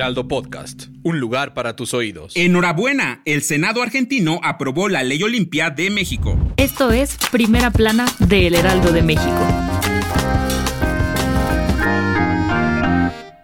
Heraldo 0.00 0.28
Podcast, 0.28 0.84
un 1.02 1.20
lugar 1.20 1.52
para 1.52 1.76
tus 1.76 1.92
oídos. 1.92 2.32
Enhorabuena, 2.34 3.20
el 3.26 3.42
Senado 3.42 3.82
argentino 3.82 4.40
aprobó 4.42 4.88
la 4.88 5.02
Ley 5.02 5.22
Olimpia 5.22 5.68
de 5.68 5.90
México. 5.90 6.38
Esto 6.56 6.90
es 6.90 7.18
Primera 7.30 7.70
Plana 7.70 8.06
de 8.18 8.46
El 8.46 8.54
Heraldo 8.54 8.92
de 8.92 9.02
México. 9.02 9.46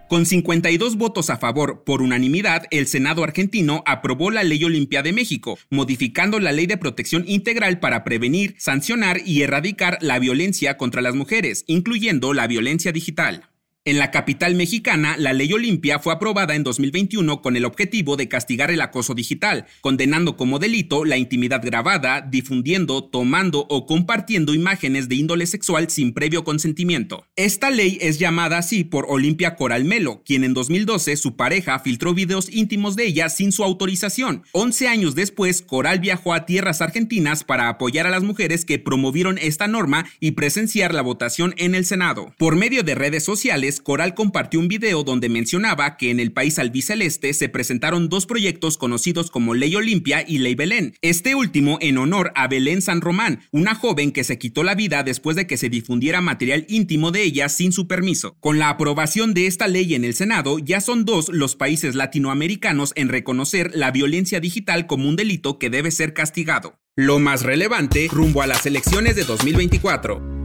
Con 0.09 0.25
52 0.25 0.95
votos 0.95 1.29
a 1.29 1.37
favor 1.37 1.83
por 1.83 2.01
unanimidad, 2.01 2.63
el 2.71 2.87
Senado 2.87 3.23
argentino 3.23 3.83
aprobó 3.85 4.31
la 4.31 4.43
Ley 4.43 4.63
Olimpia 4.63 5.03
de 5.03 5.13
México, 5.13 5.59
modificando 5.69 6.39
la 6.39 6.53
Ley 6.53 6.65
de 6.65 6.77
Protección 6.77 7.23
Integral 7.27 7.79
para 7.79 8.03
prevenir, 8.03 8.55
sancionar 8.57 9.21
y 9.23 9.43
erradicar 9.43 9.99
la 10.01 10.17
violencia 10.17 10.75
contra 10.75 11.03
las 11.03 11.13
mujeres, 11.13 11.65
incluyendo 11.67 12.33
la 12.33 12.47
violencia 12.47 12.91
digital. 12.91 13.47
En 13.87 13.99
la 13.99 14.11
capital 14.11 14.53
mexicana, 14.55 15.15
la 15.17 15.31
ley 15.31 15.53
Olimpia 15.53 15.97
fue 15.99 16.11
aprobada 16.11 16.55
en 16.55 16.63
2021 16.65 17.41
con 17.41 17.55
el 17.55 17.63
objetivo 17.63 18.17
de 18.17 18.27
castigar 18.27 18.69
el 18.69 18.81
acoso 18.81 19.13
digital, 19.13 19.65
condenando 19.79 20.35
como 20.35 20.59
delito 20.59 21.05
la 21.05 21.15
intimidad 21.15 21.61
grabada, 21.63 22.19
difundiendo, 22.19 23.05
tomando 23.05 23.65
o 23.69 23.85
compartiendo 23.85 24.53
imágenes 24.53 25.07
de 25.07 25.15
índole 25.15 25.45
sexual 25.45 25.89
sin 25.89 26.13
previo 26.13 26.43
consentimiento. 26.43 27.27
Esta 27.37 27.69
ley 27.69 27.97
es 28.01 28.19
llamada 28.19 28.57
así 28.57 28.83
por 28.83 29.05
Olimpia 29.07 29.55
Coral 29.55 29.85
Melo, 29.85 30.21
quien 30.25 30.43
en 30.43 30.53
2012 30.53 31.15
su 31.15 31.37
pareja 31.37 31.79
filtró 31.79 32.13
videos 32.13 32.49
íntimos 32.51 32.97
de 32.97 33.05
ella 33.05 33.29
sin 33.29 33.53
su 33.53 33.63
autorización. 33.63 34.43
11 34.51 34.89
años 34.89 35.15
después, 35.15 35.61
Coral 35.61 36.01
viajó 36.01 36.33
a 36.33 36.45
tierras 36.45 36.81
argentinas 36.81 37.45
para 37.45 37.69
apoyar 37.69 38.05
a 38.05 38.09
las 38.09 38.23
mujeres 38.23 38.65
que 38.65 38.79
promovieron 38.79 39.37
esta 39.37 39.69
norma 39.69 40.09
y 40.19 40.31
presenciar 40.31 40.93
la 40.93 41.03
votación 41.03 41.53
en 41.55 41.73
el 41.73 41.85
Senado. 41.85 42.33
Por 42.37 42.57
medio 42.57 42.83
de 42.83 42.93
redes 42.93 43.23
sociales, 43.23 43.76
Coral 43.81 44.13
compartió 44.13 44.59
un 44.59 44.67
video 44.67 45.03
donde 45.03 45.29
mencionaba 45.29 45.97
que 45.97 46.11
en 46.11 46.19
el 46.19 46.31
país 46.31 46.59
albiceleste 46.59 47.33
se 47.33 47.49
presentaron 47.49 48.09
dos 48.09 48.25
proyectos 48.25 48.77
conocidos 48.77 49.31
como 49.31 49.53
Ley 49.53 49.75
Olimpia 49.75 50.23
y 50.27 50.39
Ley 50.39 50.55
Belén. 50.55 50.93
Este 51.01 51.35
último 51.35 51.77
en 51.81 51.97
honor 51.97 52.31
a 52.35 52.47
Belén 52.47 52.81
San 52.81 53.01
Román, 53.01 53.41
una 53.51 53.75
joven 53.75 54.11
que 54.11 54.23
se 54.23 54.37
quitó 54.37 54.63
la 54.63 54.75
vida 54.75 55.03
después 55.03 55.35
de 55.35 55.47
que 55.47 55.57
se 55.57 55.69
difundiera 55.69 56.21
material 56.21 56.65
íntimo 56.69 57.11
de 57.11 57.23
ella 57.23 57.49
sin 57.49 57.71
su 57.71 57.87
permiso. 57.87 58.35
Con 58.39 58.59
la 58.59 58.69
aprobación 58.69 59.33
de 59.33 59.47
esta 59.47 59.67
ley 59.67 59.95
en 59.95 60.05
el 60.05 60.13
Senado, 60.13 60.59
ya 60.59 60.81
son 60.81 61.05
dos 61.05 61.29
los 61.29 61.55
países 61.55 61.95
latinoamericanos 61.95 62.93
en 62.95 63.09
reconocer 63.09 63.71
la 63.75 63.91
violencia 63.91 64.39
digital 64.39 64.87
como 64.87 65.09
un 65.09 65.15
delito 65.15 65.59
que 65.59 65.69
debe 65.69 65.91
ser 65.91 66.13
castigado. 66.13 66.79
Lo 66.95 67.19
más 67.19 67.43
relevante 67.43 68.07
rumbo 68.11 68.41
a 68.41 68.47
las 68.47 68.65
elecciones 68.65 69.15
de 69.15 69.23
2024. 69.23 70.36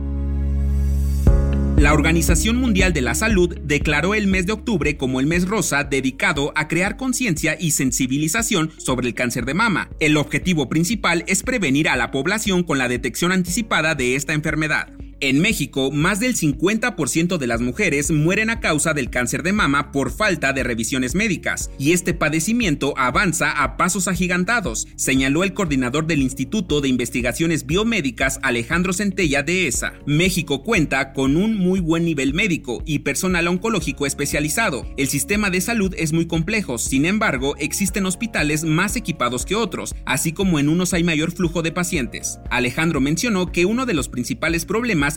La 1.76 1.94
Organización 1.94 2.56
Mundial 2.56 2.92
de 2.92 3.00
la 3.00 3.14
Salud 3.14 3.58
declaró 3.62 4.14
el 4.14 4.26
mes 4.26 4.46
de 4.46 4.52
octubre 4.52 4.96
como 4.96 5.20
el 5.20 5.26
mes 5.26 5.48
rosa 5.48 5.84
dedicado 5.84 6.52
a 6.54 6.68
crear 6.68 6.96
conciencia 6.96 7.56
y 7.58 7.72
sensibilización 7.72 8.70
sobre 8.78 9.08
el 9.08 9.14
cáncer 9.14 9.46
de 9.46 9.54
mama. 9.54 9.88
El 9.98 10.16
objetivo 10.16 10.68
principal 10.68 11.24
es 11.26 11.42
prevenir 11.42 11.88
a 11.88 11.96
la 11.96 12.10
población 12.10 12.62
con 12.62 12.78
la 12.78 12.88
detección 12.88 13.32
anticipada 13.32 13.94
de 13.94 14.14
esta 14.14 14.32
enfermedad. 14.32 14.92
En 15.22 15.38
México, 15.38 15.92
más 15.92 16.18
del 16.18 16.34
50% 16.34 17.38
de 17.38 17.46
las 17.46 17.60
mujeres 17.60 18.10
mueren 18.10 18.50
a 18.50 18.58
causa 18.58 18.92
del 18.92 19.08
cáncer 19.08 19.44
de 19.44 19.52
mama 19.52 19.92
por 19.92 20.10
falta 20.10 20.52
de 20.52 20.64
revisiones 20.64 21.14
médicas, 21.14 21.70
y 21.78 21.92
este 21.92 22.12
padecimiento 22.12 22.92
avanza 22.96 23.62
a 23.62 23.76
pasos 23.76 24.08
agigantados, 24.08 24.88
señaló 24.96 25.44
el 25.44 25.54
coordinador 25.54 26.08
del 26.08 26.22
Instituto 26.22 26.80
de 26.80 26.88
Investigaciones 26.88 27.66
Biomédicas 27.66 28.40
Alejandro 28.42 28.92
Centella 28.92 29.44
de 29.44 29.68
ESA. 29.68 29.92
México 30.06 30.64
cuenta 30.64 31.12
con 31.12 31.36
un 31.36 31.56
muy 31.56 31.78
buen 31.78 32.04
nivel 32.04 32.34
médico 32.34 32.82
y 32.84 32.98
personal 32.98 33.46
oncológico 33.46 34.06
especializado. 34.06 34.92
El 34.96 35.06
sistema 35.06 35.50
de 35.50 35.60
salud 35.60 35.94
es 35.96 36.12
muy 36.12 36.26
complejo, 36.26 36.78
sin 36.78 37.04
embargo, 37.04 37.54
existen 37.58 38.06
hospitales 38.06 38.64
más 38.64 38.96
equipados 38.96 39.46
que 39.46 39.54
otros, 39.54 39.94
así 40.04 40.32
como 40.32 40.58
en 40.58 40.68
unos 40.68 40.92
hay 40.94 41.04
mayor 41.04 41.30
flujo 41.30 41.62
de 41.62 41.70
pacientes. 41.70 42.40
Alejandro 42.50 43.00
mencionó 43.00 43.52
que 43.52 43.66
uno 43.66 43.86
de 43.86 43.94
los 43.94 44.08
principales 44.08 44.66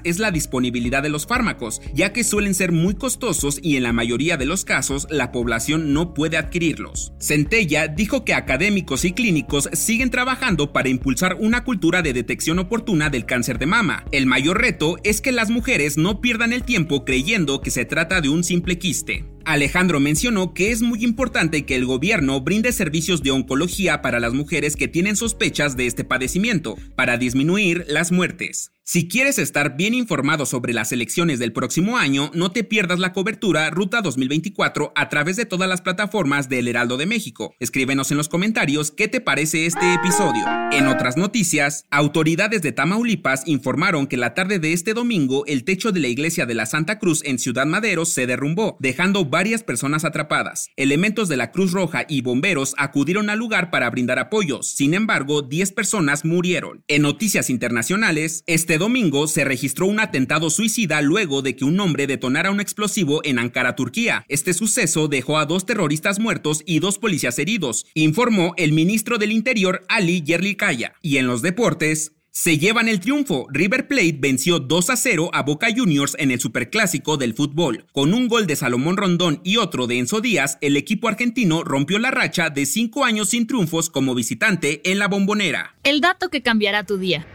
es 0.03 0.19
la 0.19 0.31
disponibilidad 0.31 1.03
de 1.03 1.09
los 1.09 1.25
fármacos, 1.25 1.81
ya 1.94 2.13
que 2.13 2.23
suelen 2.23 2.53
ser 2.53 2.72
muy 2.72 2.95
costosos 2.95 3.59
y 3.61 3.78
en 3.78 3.83
la 3.83 3.94
mayoría 3.94 4.38
de 4.38 4.45
los 4.45 4.66
casos 4.66 5.07
la 5.09 5.31
población 5.31 5.94
no 5.94 6.13
puede 6.13 6.38
adquirirlos. 6.38 7.13
Centella 7.19 7.88
dijo 7.88 8.25
que 8.25 8.34
académicos 8.34 9.05
y 9.05 9.13
clínicos 9.13 9.69
siguen 9.73 10.09
trabajando 10.09 10.73
para 10.73 10.89
impulsar 10.89 11.38
una 11.39 11.63
cultura 11.63 12.01
de 12.01 12.13
detección 12.13 12.59
oportuna 12.59 13.09
del 13.09 13.25
cáncer 13.25 13.59
de 13.59 13.66
mama. 13.66 14.05
El 14.11 14.25
mayor 14.25 14.61
reto 14.61 14.97
es 15.03 15.22
que 15.22 15.31
las 15.31 15.50
mujeres 15.50 15.97
no 15.97 16.22
pierdan 16.22 16.53
el 16.53 16.63
tiempo 16.63 17.05
creyendo 17.05 17.61
que 17.61 17.72
se 17.72 17.85
trata 17.85 18.22
de 18.22 18.29
un 18.29 18.44
simple 18.44 18.78
quiste. 18.78 19.25
Alejandro 19.45 20.00
mencionó 20.00 20.53
que 20.53 20.72
es 20.72 20.81
muy 20.81 21.03
importante 21.03 21.66
que 21.66 21.75
el 21.75 21.85
gobierno 21.85 22.41
brinde 22.41 22.72
servicios 22.72 23.22
de 23.22 23.31
oncología 23.31 24.01
para 24.01 24.19
las 24.19 24.34
mujeres 24.34 24.75
que 24.75 24.88
tienen 24.88 25.16
sospechas 25.16 25.78
de 25.78 25.85
este 25.85 26.03
padecimiento, 26.03 26.75
para 26.95 27.17
disminuir 27.17 27.85
las 27.88 28.11
muertes. 28.11 28.75
Si 28.88 29.07
quieres 29.07 29.40
estar 29.40 29.75
bien 29.78 29.96
informado 29.96 30.46
sobre 30.46 30.72
las 30.72 30.91
elecciones 30.91 31.40
del 31.40 31.51
próximo 31.51 31.97
año, 31.97 32.29
no 32.35 32.51
te 32.51 32.63
pierdas 32.63 33.00
la 33.00 33.13
cobertura 33.13 33.72
Ruta 33.72 34.03
2024 34.03 34.94
a 34.96 35.09
través 35.09 35.38
de 35.38 35.47
todas 35.47 35.68
las 35.68 35.81
plataformas 35.81 36.50
del 36.50 36.68
Heraldo 36.68 36.96
de 36.97 37.07
México. 37.07 37.56
Escríbenos 37.59 38.12
en 38.12 38.18
los 38.18 38.29
comentarios 38.29 38.91
qué 38.91 39.07
te 39.07 39.22
parece 39.22 39.66
este 39.66 39.96
episodio. 39.96 40.46
En 40.72 40.85
otras 40.85 41.18
noticias, 41.18 41.85
autoridades 41.90 42.62
de 42.62 42.73
Tamaulipas 42.73 43.47
informaron 43.47 44.06
que 44.06 44.18
la 44.18 44.35
tarde 44.35 44.59
de 44.59 44.73
este 44.73 44.94
domingo 44.94 45.47
el 45.47 45.63
techo 45.63 45.91
de 45.91 46.02
la 46.02 46.07
iglesia 46.07 46.46
de 46.46 46.53
la 46.53 46.67
Santa 46.67 47.00
Cruz 47.00 47.23
en 47.25 47.40
Ciudad 47.40 47.66
Madero 47.66 48.06
se 48.06 48.28
derrumbó, 48.28 48.78
dejando 48.79 49.25
varias 49.25 49.63
personas 49.63 50.06
atrapadas. 50.06 50.69
Elementos 50.75 51.28
de 51.28 51.38
la 51.38 51.50
Cruz 51.50 51.72
Roja 51.72 52.06
y 52.07 52.22
bomberos 52.22 52.75
acudieron 52.78 53.31
al 53.31 53.40
lugar 53.40 53.72
para 53.72 53.90
brindar 53.90 54.19
apoyo, 54.19 54.62
sin 54.62 54.94
embargo, 54.94 55.41
10 55.41 55.72
personas 55.72 56.23
murieron. 56.23 56.84
En 56.88 57.02
noticias 57.02 57.50
internacionales, 57.50 58.44
este 58.46 58.75
este 58.75 58.84
domingo 58.84 59.25
se 59.28 59.46
registró 59.46 59.86
un 59.86 60.02
atentado 60.02 60.50
suicida 60.50 61.02
luego 61.02 61.41
de 61.41 61.56
que 61.56 61.63
un 61.63 61.80
hombre 61.80 62.08
detonara 62.08 62.52
un 62.52 62.59
explosivo 62.59 63.22
en 63.24 63.40
Ankara, 63.40 63.74
Turquía. 63.74 64.25
Este 64.28 64.53
suceso 64.53 65.08
dejó 65.08 65.38
a 65.38 65.46
dos 65.46 65.66
terroristas 65.66 66.19
muertos 66.19 66.62
y 66.66 66.80
dos 66.80 67.00
policías 67.00 67.40
heridos, 67.40 67.85
informó 67.94 68.53
el 68.58 68.74
ministro 68.74 69.18
del 69.18 69.31
Interior 69.31 69.85
Ali 69.88 70.24
Yerlikaya. 70.24 70.91
Y 71.02 71.19
en 71.19 71.25
los 71.25 71.41
deportes, 71.41 72.12
se 72.31 72.58
llevan 72.58 72.90
el 72.90 73.00
triunfo. 73.00 73.47
River 73.50 73.88
Plate 73.88 74.18
venció 74.19 74.59
2 74.59 74.90
a 74.90 74.97
0 74.97 75.30
a 75.31 75.44
Boca 75.44 75.68
Juniors 75.74 76.18
en 76.19 76.31
el 76.31 76.41
Superclásico 76.41 77.16
del 77.16 77.34
fútbol. 77.34 77.85
Con 77.94 78.14
un 78.14 78.28
gol 78.28 78.46
de 78.46 78.58
Salomón 78.58 78.97
Rondón 78.97 79.40
y 79.46 79.56
otro 79.56 79.88
de 79.88 80.00
Enzo 80.00 80.19
Díaz, 80.19 80.58
el 80.59 80.75
equipo 80.75 81.08
argentino 81.08 81.64
rompió 81.64 81.97
la 81.97 82.12
racha 82.12 82.50
de 82.50 82.66
5 82.66 83.06
años 83.06 83.30
sin 83.30 83.47
triunfos 83.47 83.90
como 83.90 84.14
visitante 84.14 84.81
en 84.84 85.00
la 85.00 85.08
bombonera. 85.08 85.78
El 85.85 86.02
dato 86.02 86.28
que 86.28 86.41
cambiará 86.41 86.85
tu 86.85 86.97
día. 86.97 87.25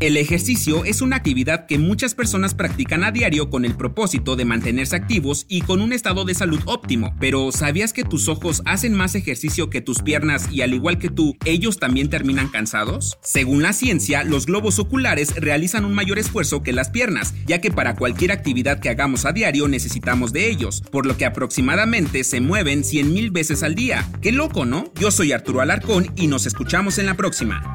El 0.00 0.16
ejercicio 0.16 0.84
es 0.84 1.00
una 1.00 1.16
actividad 1.16 1.66
que 1.66 1.76
muchas 1.76 2.14
personas 2.14 2.54
practican 2.54 3.02
a 3.02 3.10
diario 3.10 3.50
con 3.50 3.64
el 3.64 3.74
propósito 3.74 4.36
de 4.36 4.44
mantenerse 4.44 4.94
activos 4.94 5.44
y 5.48 5.62
con 5.62 5.80
un 5.80 5.92
estado 5.92 6.24
de 6.24 6.34
salud 6.34 6.60
óptimo. 6.66 7.16
Pero 7.18 7.50
¿sabías 7.50 7.92
que 7.92 8.04
tus 8.04 8.28
ojos 8.28 8.62
hacen 8.64 8.94
más 8.94 9.16
ejercicio 9.16 9.70
que 9.70 9.80
tus 9.80 10.02
piernas 10.02 10.52
y 10.52 10.62
al 10.62 10.72
igual 10.72 10.98
que 10.98 11.08
tú, 11.08 11.36
ellos 11.44 11.80
también 11.80 12.10
terminan 12.10 12.46
cansados? 12.46 13.18
Según 13.22 13.60
la 13.60 13.72
ciencia, 13.72 14.22
los 14.22 14.46
globos 14.46 14.78
oculares 14.78 15.34
realizan 15.34 15.84
un 15.84 15.94
mayor 15.94 16.20
esfuerzo 16.20 16.62
que 16.62 16.72
las 16.72 16.90
piernas, 16.90 17.34
ya 17.44 17.60
que 17.60 17.72
para 17.72 17.96
cualquier 17.96 18.30
actividad 18.30 18.78
que 18.78 18.90
hagamos 18.90 19.24
a 19.24 19.32
diario 19.32 19.66
necesitamos 19.66 20.32
de 20.32 20.48
ellos, 20.48 20.80
por 20.92 21.06
lo 21.06 21.16
que 21.16 21.26
aproximadamente 21.26 22.22
se 22.22 22.40
mueven 22.40 22.84
100.000 22.84 23.32
veces 23.32 23.64
al 23.64 23.74
día. 23.74 24.08
Qué 24.22 24.30
loco, 24.30 24.64
¿no? 24.64 24.92
Yo 25.00 25.10
soy 25.10 25.32
Arturo 25.32 25.60
Alarcón 25.60 26.12
y 26.14 26.28
nos 26.28 26.46
escuchamos 26.46 26.98
en 26.98 27.06
la 27.06 27.14
próxima. 27.14 27.74